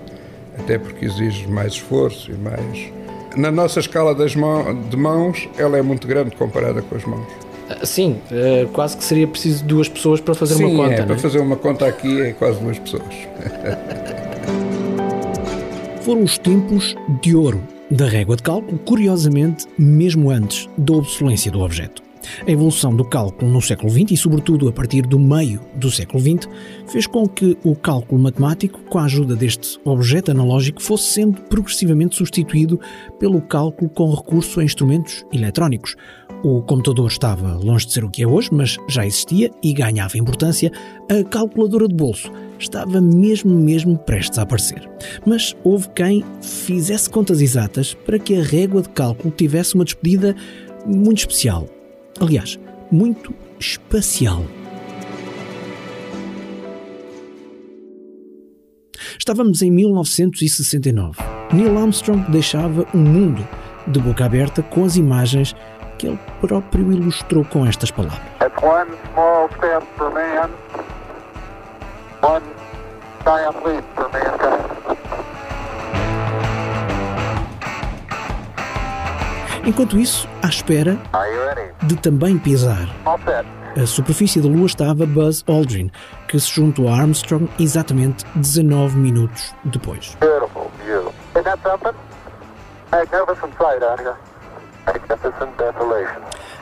até 0.57 0.77
porque 0.77 1.05
exige 1.05 1.47
mais 1.47 1.73
esforço 1.73 2.31
e 2.31 2.35
mais. 2.35 3.02
Na 3.35 3.51
nossa 3.51 3.79
escala 3.79 4.13
das 4.13 4.35
mão- 4.35 4.75
de 4.89 4.95
mãos, 4.97 5.49
ela 5.57 5.77
é 5.77 5.81
muito 5.81 6.07
grande 6.07 6.35
comparada 6.35 6.81
com 6.81 6.95
as 6.95 7.03
mãos. 7.05 7.25
Ah, 7.69 7.85
Sim, 7.85 8.17
ah, 8.31 8.67
quase 8.73 8.95
que 8.97 9.03
seria 9.03 9.27
preciso 9.27 9.63
duas 9.65 9.87
pessoas 9.89 10.19
para 10.19 10.33
fazer 10.35 10.55
Sim, 10.55 10.65
uma 10.65 10.83
conta, 10.83 10.95
é, 10.95 10.99
não 10.99 11.05
para 11.07 11.15
é? 11.15 11.19
fazer 11.19 11.39
uma 11.39 11.55
conta 11.55 11.87
aqui 11.87 12.21
é 12.21 12.33
quase 12.33 12.59
duas 12.59 12.77
pessoas. 12.77 13.03
Foram 16.01 16.23
os 16.23 16.37
tempos 16.37 16.95
de 17.21 17.35
ouro 17.35 17.63
da 17.89 18.05
régua 18.07 18.35
de 18.35 18.43
cálculo, 18.43 18.77
curiosamente, 18.79 19.65
mesmo 19.77 20.29
antes 20.29 20.67
da 20.77 20.93
obsolência 20.93 21.51
do 21.51 21.61
objeto. 21.61 22.01
A 22.45 22.51
evolução 22.51 22.95
do 22.95 23.05
cálculo 23.05 23.51
no 23.51 23.61
século 23.61 23.91
XX 23.91 24.11
e, 24.11 24.17
sobretudo, 24.17 24.67
a 24.67 24.71
partir 24.71 25.03
do 25.03 25.19
meio 25.19 25.61
do 25.75 25.91
século 25.91 26.19
XX, 26.19 26.49
fez 26.87 27.07
com 27.07 27.27
que 27.27 27.57
o 27.63 27.75
cálculo 27.75 28.21
matemático, 28.21 28.81
com 28.89 28.97
a 28.97 29.05
ajuda 29.05 29.35
deste 29.35 29.79
objeto 29.83 30.31
analógico, 30.31 30.81
fosse 30.81 31.11
sendo 31.13 31.41
progressivamente 31.43 32.15
substituído 32.15 32.79
pelo 33.19 33.41
cálculo 33.41 33.89
com 33.89 34.13
recurso 34.13 34.59
a 34.59 34.63
instrumentos 34.63 35.25
eletrónicos. 35.31 35.95
O 36.43 36.61
computador 36.61 37.07
estava 37.07 37.55
longe 37.55 37.85
de 37.85 37.93
ser 37.93 38.03
o 38.03 38.09
que 38.09 38.21
é 38.21 38.27
hoje, 38.27 38.49
mas 38.51 38.77
já 38.89 39.05
existia 39.05 39.49
e 39.63 39.71
ganhava 39.71 40.17
importância. 40.17 40.69
A 41.09 41.23
calculadora 41.23 41.87
de 41.87 41.95
bolso 41.95 42.29
estava 42.59 42.99
mesmo, 42.99 43.55
mesmo 43.55 43.97
prestes 43.97 44.37
a 44.37 44.41
aparecer. 44.41 44.89
Mas 45.25 45.55
houve 45.63 45.87
quem 45.91 46.23
fizesse 46.41 47.09
contas 47.09 47.39
exatas 47.39 47.93
para 47.93 48.19
que 48.19 48.35
a 48.35 48.43
régua 48.43 48.81
de 48.81 48.89
cálculo 48.89 49.33
tivesse 49.33 49.75
uma 49.75 49.85
despedida 49.85 50.35
muito 50.85 51.19
especial. 51.19 51.65
Aliás, 52.19 52.59
muito 52.91 53.33
espacial. 53.59 54.43
Estávamos 59.17 59.61
em 59.61 59.71
1969. 59.71 61.17
Neil 61.53 61.77
Armstrong 61.77 62.29
deixava 62.31 62.85
o 62.93 62.97
mundo 62.97 63.47
de 63.87 63.99
boca 63.99 64.25
aberta 64.25 64.61
com 64.61 64.85
as 64.85 64.95
imagens 64.95 65.55
que 65.97 66.07
ele 66.07 66.19
próprio 66.41 66.91
ilustrou 66.91 67.45
com 67.45 67.65
estas 67.65 67.91
palavras. 67.91 68.21
Man, 72.21 72.41
Enquanto 79.65 79.97
isso, 79.97 80.27
à 80.41 80.47
espera 80.47 80.97
de 81.83 81.95
também 81.95 82.37
pisar 82.37 82.89
a 83.75 83.87
superfície 83.87 84.39
da 84.39 84.47
Lua 84.47 84.67
estava 84.67 85.05
Buzz 85.05 85.43
Aldrin, 85.47 85.89
que 86.27 86.39
se 86.39 86.51
juntou 86.51 86.87
a 86.89 86.95
Armstrong 86.95 87.49
exatamente 87.57 88.23
19 88.35 88.97
minutos 88.97 89.55
depois. 89.65 90.15
Beautiful 90.19 90.69
view. 90.85 91.11
Isn't 91.33 91.43
that 91.45 91.59
something? 91.63 91.97
Magnificent 92.91 93.53
sight 93.57 93.83
out 93.83 93.99
here. 93.99 94.15
Magnificent 94.85 95.57
desolation. 95.57 96.21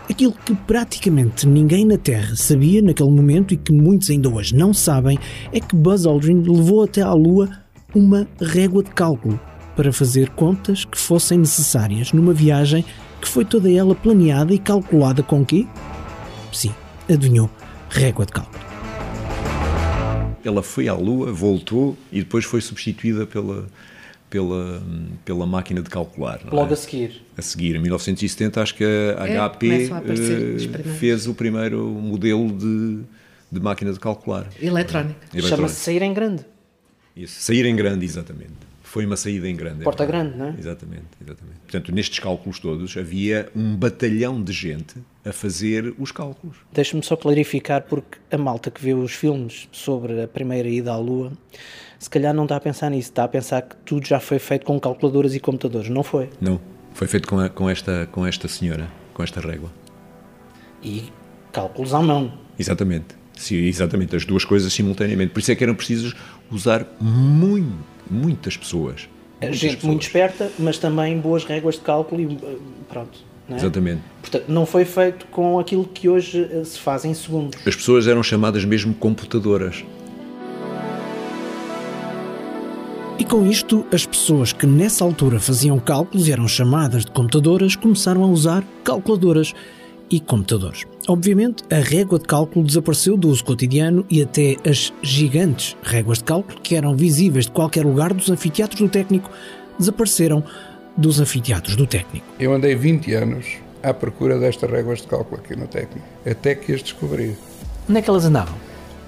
Aquilo 0.10 0.34
que 0.46 0.55
praticamente 0.55 1.48
ninguém 1.48 1.86
na 1.86 1.98
Terra 1.98 2.36
sabia 2.36 2.81
naquele 2.81 3.12
momento 3.12 3.53
e 3.53 3.58
que 3.58 3.74
muitos 3.74 4.10
ainda 4.10 4.29
hoje 4.29 4.55
não 4.55 4.74
sabem 4.74 5.20
é 5.51 5.60
que 5.60 5.75
Buzz 5.75 6.05
Aldrin 6.05 6.43
levou 6.43 6.84
até 6.84 7.01
à 7.01 7.13
Lua 7.13 7.50
uma 7.93 8.25
régua 8.39 8.84
de 8.84 8.91
cálculo 8.91 9.39
para 9.75 9.92
fazer 9.92 10.30
contas 10.30 10.86
que 10.86 10.98
fossem 10.98 11.38
necessárias 11.38 12.12
numa 12.12 12.34
viagem 12.34 12.86
que 13.22 13.28
foi 13.28 13.46
toda 13.46 13.72
ela 13.72 13.94
planeada 13.94 14.54
e 14.54 14.60
calculada 14.60 15.22
com 15.22 15.46
quê? 15.46 15.68
Sim, 16.51 16.74
adivinhou, 17.10 17.50
régua 17.90 18.25
de 18.25 18.32
cálculo. 18.32 18.60
Ela 20.44 20.63
foi 20.63 20.88
à 20.88 20.94
Lua, 20.94 21.32
voltou 21.32 21.96
e 22.12 22.20
depois 22.20 22.46
foi 22.46 22.62
substituída 22.62 23.28
pela, 23.28 23.68
pela, 24.28 24.82
pela 25.24 25.46
máquina 25.46 25.82
de 25.84 25.90
calcular. 25.90 26.42
não 26.44 26.51
é? 26.51 26.56
Logo 26.56 26.74
a 26.74 26.75
seguir. 26.75 27.22
A 27.38 27.42
seguir, 27.44 27.75
em 27.75 27.80
1970, 27.80 28.62
acho 28.62 28.74
que 28.75 28.84
a 28.84 29.28
É, 29.28 29.38
HP 29.38 29.92
a 29.92 30.80
eh, 30.80 30.84
fez 30.98 31.28
o 31.28 31.36
primeiro 31.36 31.88
modelo 31.88 32.51
de, 32.51 33.01
de 33.51 33.60
máquina 33.60 33.94
de 33.94 34.00
calcular. 34.00 34.48
Eletrónica. 34.60 35.16
Eletrónica. 35.32 35.48
Chama-se 35.48 35.75
sair 35.75 36.01
em 36.01 36.13
grande. 36.13 36.44
Isso. 37.16 37.40
Sair 37.40 37.66
em 37.66 37.75
grande, 37.75 38.04
exatamente. 38.04 38.71
Foi 38.92 39.06
uma 39.06 39.16
saída 39.16 39.48
em 39.48 39.56
grande. 39.56 39.82
é 39.82 39.84
Porta 39.86 40.06
verdade. 40.06 40.30
grande, 40.32 40.38
não 40.38 40.48
é? 40.48 40.60
Exatamente, 40.60 41.06
exatamente. 41.24 41.60
Portanto, 41.62 41.92
nestes 41.94 42.20
cálculos 42.20 42.60
todos, 42.60 42.98
havia 42.98 43.50
um 43.56 43.74
batalhão 43.78 44.44
de 44.44 44.52
gente 44.52 44.96
a 45.24 45.32
fazer 45.32 45.96
os 45.98 46.12
cálculos. 46.12 46.58
Deixa-me 46.74 47.02
só 47.02 47.16
clarificar, 47.16 47.84
porque 47.84 48.18
a 48.30 48.38
malta 48.38 48.70
que 48.70 48.84
vê 48.84 48.94
os 48.94 49.14
filmes 49.14 49.70
sobre 49.72 50.22
a 50.22 50.28
primeira 50.28 50.68
ida 50.68 50.92
à 50.92 50.98
Lua, 50.98 51.32
se 51.98 52.10
calhar 52.10 52.34
não 52.34 52.44
está 52.44 52.58
a 52.58 52.60
pensar 52.60 52.90
nisso, 52.90 53.12
está 53.12 53.24
a 53.24 53.30
pensar 53.30 53.62
que 53.62 53.78
tudo 53.86 54.06
já 54.06 54.20
foi 54.20 54.40
feito 54.40 54.66
com 54.66 54.78
calculadoras 54.78 55.34
e 55.36 55.40
computadores. 55.40 55.88
Não 55.90 56.04
foi. 56.04 56.30
Não, 56.42 56.60
foi 56.94 57.08
feito 57.08 57.30
com, 57.30 57.40
a- 57.40 57.48
com 57.48 57.70
esta, 57.70 58.10
com 58.12 58.26
esta 58.28 58.50
senhora, 58.50 58.90
com 59.14 59.24
esta 59.24 59.40
régua. 59.40 59.72
E 60.84 61.06
cálculos 61.54 61.94
à 61.94 62.02
mão. 62.02 62.34
Exatamente. 62.60 63.16
Sim, 63.38 63.56
exatamente, 63.56 64.16
as 64.18 64.26
duas 64.26 64.44
coisas 64.44 64.72
simultaneamente. 64.74 65.32
Por 65.32 65.40
isso 65.40 65.52
é 65.52 65.56
que 65.56 65.64
eram 65.64 65.76
precisos 65.76 66.14
usar 66.52 66.86
muito, 67.00 67.74
muitas 68.12 68.58
pessoas. 68.58 69.08
Muitas 69.41 69.58
Gente 69.58 69.75
pessoas. 69.75 69.84
muito 69.91 70.01
esperta, 70.03 70.51
mas 70.60 70.77
também 70.77 71.18
boas 71.18 71.44
réguas 71.44 71.75
de 71.75 71.82
cálculo 71.82 72.22
e 72.22 72.25
eh, 72.36 72.58
pronto. 72.88 73.18
não 73.50 73.56
é? 73.56 73.60
Exatamente. 73.60 74.01
Portanto, 74.22 74.46
não 74.48 74.65
foi 74.65 74.86
feito 74.86 75.25
com 75.27 75.58
aquilo 75.60 75.86
que 75.86 76.08
hoje 76.08 76.48
eh, 76.51 76.63
se 76.63 76.77
faz 76.77 77.06
em 77.06 77.13
segundos. 77.13 77.60
As 77.65 77.75
pessoas 77.75 78.08
eram 78.08 78.22
chamadas 78.22 78.63
mesmo 78.65 78.94
computadoras. 78.94 79.84
E 83.18 83.24
com 83.24 83.46
isto, 83.46 83.86
as 83.94 84.06
pessoas 84.06 84.51
que 84.51 84.65
nessa 84.65 85.03
altura 85.03 85.39
faziam 85.39 85.80
cálculos 85.80 86.27
e 86.27 86.32
eram 86.32 86.48
chamadas 86.48 87.06
de 87.06 87.12
computadoras 87.12 87.75
começaram 87.75 88.24
a 88.24 88.27
usar 88.27 88.63
calculadoras 88.84 89.53
e 90.12 90.20
computadores. 90.20 90.86
Obviamente, 91.08 91.63
a 91.72 91.80
régua 91.80 92.20
de 92.20 92.25
cálculo 92.25 92.65
desapareceu 92.65 93.15
do 93.15 93.30
uso 93.30 93.44
cotidiano 93.44 94.06
e 94.10 94.22
até 94.22 94.58
as 94.70 94.94
gigantes 95.01 95.75
réguas 95.82 96.18
de 96.18 96.25
cálculo, 96.25 96.60
que 96.62 96.75
eram 96.75 96.96
visíveis 96.96 97.46
de 97.46 97.51
qualquer 97.51 97.86
lugar 97.86 98.13
dos 98.13 98.30
anfiteatros 98.30 98.82
do 98.82 98.89
técnico, 98.89 99.30
desapareceram 99.80 100.44
dos 100.98 101.20
anfiteatros 101.20 101.75
do 101.75 101.88
técnico. 101.88 102.25
Eu 102.38 102.53
andei 102.53 102.75
20 102.75 103.13
anos 103.13 103.46
à 103.82 103.94
procura 103.94 104.38
destas 104.38 104.70
réguas 104.70 105.01
de 105.01 105.08
cálculo 105.08 105.41
aqui 105.41 105.56
no 105.56 105.65
técnico, 105.65 106.06
até 106.30 106.53
que 106.53 106.74
as 106.74 106.84
descobri. 106.84 107.36
Onde 107.89 108.00
é 108.00 108.01
que 108.01 108.10
elas 108.10 108.25
andavam? 108.25 108.56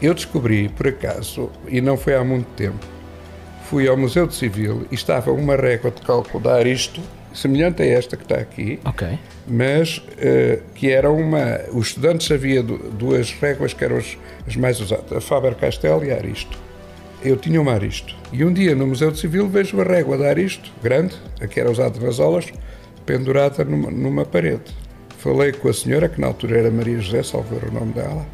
Eu 0.02 0.14
descobri, 0.14 0.70
por 0.70 0.88
acaso, 0.88 1.50
e 1.68 1.80
não 1.80 1.96
foi 1.96 2.16
há 2.16 2.24
muito 2.24 2.48
tempo, 2.56 2.86
fui 3.66 3.88
ao 3.88 3.96
Museu 3.96 4.26
de 4.28 4.36
Civil 4.36 4.88
e 4.92 4.96
estava 4.96 5.32
uma 5.32 5.56
régua 5.56 5.92
de 5.92 6.02
cálculo 6.02 6.44
da 6.44 6.56
Aristo, 6.56 7.02
semelhante 7.34 7.82
a 7.82 7.86
esta 7.86 8.16
que 8.16 8.24
está 8.24 8.36
aqui, 8.36 8.80
Ok. 8.86 9.08
mas 9.48 9.98
uh, 9.98 10.62
que 10.76 10.92
era 10.92 11.12
uma. 11.12 11.60
Os 11.74 11.88
estudantes 11.88 12.30
havia 12.32 12.62
duas 12.64 13.32
réguas 13.34 13.74
que 13.74 13.84
eram 13.84 13.98
as, 13.98 14.18
as 14.48 14.56
mais 14.56 14.80
usadas, 14.80 15.12
a 15.12 15.22
Faber-Castell 15.22 16.04
e 16.06 16.12
a 16.12 16.16
Aristo. 16.16 16.58
Eu 17.24 17.38
tinha 17.38 17.62
uma 17.62 17.74
Aristo. 17.74 18.16
E 18.32 18.44
um 18.44 18.52
dia 18.52 18.76
no 18.76 18.86
Museu 18.86 19.10
de 19.12 19.18
Civil 19.20 19.48
vejo 19.48 19.80
a 19.80 19.84
régua 19.84 20.18
da 20.18 20.28
Aristo, 20.30 20.72
grande, 20.84 21.16
a 21.42 21.48
que 21.48 21.60
era 21.60 21.72
usada 21.72 22.00
nas 22.00 22.20
aulas, 22.20 22.46
pendurada 23.06 23.64
numa, 23.64 23.90
numa 23.90 24.26
parede. 24.26 24.64
Falei 25.18 25.54
com 25.54 25.70
a 25.70 25.74
senhora, 25.74 26.10
que 26.10 26.20
na 26.20 26.28
altura 26.28 26.58
era 26.60 26.70
Maria 26.70 27.00
José, 27.00 27.24
salvo 27.24 27.56
o 27.56 27.72
nome 27.72 27.94
dela. 27.94 28.26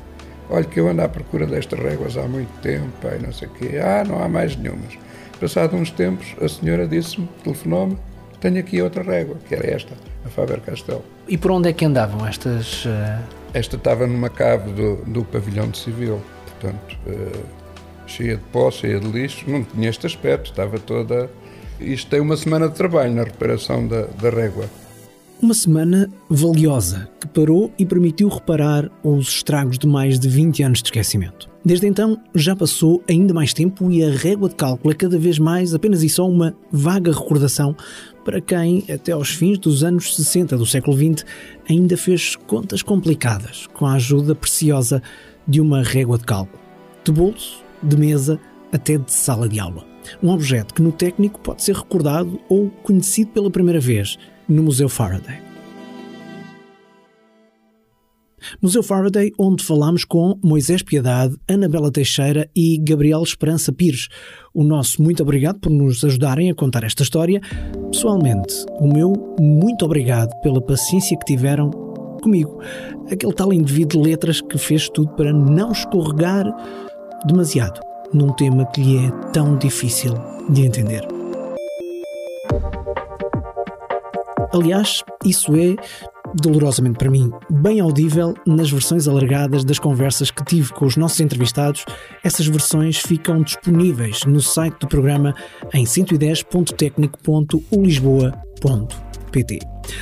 Olha 0.50 0.64
que 0.66 0.80
eu 0.80 0.88
ando 0.88 1.04
à 1.04 1.08
procura 1.08 1.46
destas 1.46 1.80
réguas 1.80 2.18
há 2.18 2.24
muito 2.24 2.50
tempo, 2.62 2.88
pai, 3.00 3.20
não 3.24 3.32
sei 3.32 3.48
o 3.48 3.52
quê. 3.52 3.78
Ah, 3.78 4.04
não 4.04 4.24
há 4.24 4.28
mais 4.28 4.56
nenhumas. 4.56 4.98
Passado 5.40 5.76
uns 5.76 5.92
tempos, 5.92 6.36
a 6.42 6.50
senhora 6.50 6.88
disse-me, 6.88 7.30
telefonou-me, 7.44 7.96
tenho 8.40 8.60
aqui 8.60 8.82
outra 8.82 9.04
régua, 9.04 9.38
que 9.48 9.56
era 9.56 9.68
esta, 9.68 9.94
a 10.26 10.30
Faber-Castell. 10.30 11.04
E 11.28 11.38
por 11.38 11.52
onde 11.52 11.70
é 11.70 11.74
que 11.74 11.86
andavam 11.86 12.26
estas... 12.26 12.86
Uh... 12.86 12.90
Esta 13.54 13.76
estava 13.76 14.06
numa 14.08 14.30
cave 14.30 14.72
do, 14.72 14.98
do 15.06 15.24
pavilhão 15.24 15.70
de 15.70 15.78
civil, 15.78 16.22
portanto, 16.46 16.98
uh, 17.08 17.46
cheia 18.08 18.38
de 18.38 18.44
pó, 18.52 18.70
cheia 18.72 19.00
de 19.00 19.08
lixo, 19.08 19.50
não 19.50 19.64
tinha 19.64 19.90
este 19.90 20.06
aspecto, 20.06 20.52
estava 20.52 20.80
toda... 20.80 21.30
Isto 21.80 22.10
tem 22.12 22.20
uma 22.20 22.36
semana 22.36 22.68
de 22.68 22.76
trabalho 22.76 23.14
na 23.14 23.24
reparação 23.24 23.88
da, 23.88 24.02
da 24.02 24.30
régua. 24.30 24.66
Uma 25.42 25.54
semana 25.54 26.10
valiosa 26.30 27.08
que 27.18 27.26
parou 27.26 27.72
e 27.80 27.86
permitiu 27.86 28.28
reparar 28.28 28.92
os 29.02 29.30
estragos 29.30 29.80
de 29.80 29.88
mais 29.88 30.20
de 30.20 30.28
20 30.28 30.64
anos 30.64 30.82
de 30.82 30.88
esquecimento. 30.88 31.50
Desde 31.64 31.88
então 31.88 32.20
já 32.36 32.54
passou 32.54 33.02
ainda 33.10 33.34
mais 33.34 33.54
tempo 33.54 33.90
e 33.90 34.04
a 34.04 34.12
régua 34.12 34.50
de 34.50 34.56
cálculo 34.56 34.92
é 34.92 34.96
cada 34.96 35.18
vez 35.18 35.40
mais 35.40 35.74
apenas 35.74 36.04
e 36.04 36.10
só 36.10 36.28
uma 36.28 36.54
vaga 36.70 37.14
recordação 37.14 37.74
para 38.26 38.42
quem, 38.42 38.84
até 38.94 39.14
aos 39.14 39.30
fins 39.30 39.58
dos 39.58 39.82
anos 39.82 40.14
60 40.14 40.58
do 40.58 40.66
século 40.66 40.98
XX, 40.98 41.26
ainda 41.70 41.96
fez 41.96 42.36
contas 42.36 42.84
complicadas 42.84 43.66
com 43.68 43.86
a 43.86 43.94
ajuda 43.94 44.36
preciosa 44.36 45.02
de 45.48 45.62
uma 45.62 45.82
régua 45.82 46.18
de 46.18 46.26
cálculo. 46.26 46.62
De 47.02 47.14
bolso, 47.14 47.64
de 47.82 47.96
mesa, 47.96 48.38
até 48.74 48.98
de 48.98 49.12
sala 49.12 49.48
de 49.48 49.58
aula. 49.58 49.89
Um 50.22 50.30
objeto 50.30 50.74
que 50.74 50.82
no 50.82 50.92
técnico 50.92 51.40
pode 51.40 51.64
ser 51.64 51.76
recordado 51.76 52.40
ou 52.50 52.70
conhecido 52.84 53.32
pela 53.32 53.52
primeira 53.52 53.80
vez 53.80 54.18
no 54.48 54.64
Museu 54.64 54.90
Faraday. 54.90 55.50
Museu 58.62 58.82
Faraday, 58.82 59.32
onde 59.38 59.64
falamos 59.64 60.04
com 60.04 60.40
Moisés 60.44 60.82
Piedade, 60.82 61.36
Anabela 61.48 61.92
Teixeira 61.92 62.50
e 62.56 62.78
Gabriel 62.78 63.22
Esperança 63.22 63.72
Pires. 63.72 64.08
O 64.54 64.64
nosso 64.64 65.02
muito 65.02 65.22
obrigado 65.22 65.60
por 65.60 65.70
nos 65.70 66.04
ajudarem 66.04 66.50
a 66.50 66.56
contar 66.56 66.84
esta 66.84 67.04
história. 67.04 67.42
Pessoalmente, 67.92 68.54
o 68.80 68.88
meu 68.88 69.14
muito 69.40 69.86
obrigado 69.86 70.30
pela 70.42 70.62
paciência 70.62 71.18
que 71.18 71.26
tiveram 71.26 71.70
comigo. 72.22 72.60
Aquele 73.12 73.34
tal 73.34 73.54
indivíduo 73.54 74.02
de 74.02 74.10
letras 74.10 74.42
que 74.42 74.58
fez 74.58 74.90
tudo 74.90 75.14
para 75.16 75.32
não 75.34 75.72
escorregar 75.72 76.46
demasiado 77.26 77.89
num 78.14 78.34
tema 78.34 78.66
que 78.66 78.82
lhe 78.82 79.08
é 79.08 79.12
tão 79.32 79.58
difícil 79.58 80.14
de 80.50 80.66
entender. 80.66 81.08
Aliás, 84.52 85.04
isso 85.24 85.56
é, 85.56 85.76
dolorosamente 86.42 86.98
para 86.98 87.12
mim, 87.12 87.32
bem 87.50 87.80
audível 87.80 88.34
nas 88.48 88.70
versões 88.72 89.08
alargadas 89.08 89.64
das 89.64 89.78
conversas 89.78 90.32
que 90.32 90.44
tive 90.44 90.74
com 90.74 90.86
os 90.86 90.98
nossos 90.98 91.20
entrevistados. 91.20 91.86
Essas 92.24 92.48
versões 92.48 92.98
ficam 92.98 93.42
disponíveis 93.42 94.26
no 94.26 94.42
site 94.42 94.80
do 94.80 94.88
programa 94.88 95.36
em 95.74 95.86
110.tecnico.ulisboa.pt. 99.30 99.60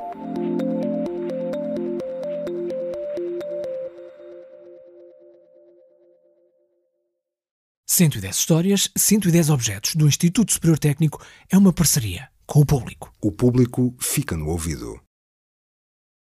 110 7.85 8.35
histórias, 8.35 8.91
110 8.95 9.49
objetos 9.49 9.95
do 9.95 10.07
Instituto 10.07 10.53
Superior 10.53 10.77
Técnico 10.77 11.19
é 11.51 11.57
uma 11.57 11.73
parceria 11.73 12.29
com 12.45 12.59
o 12.59 12.65
público. 12.65 13.11
O 13.19 13.31
público 13.31 13.95
fica 13.99 14.37
no 14.37 14.49
ouvido. 14.49 15.06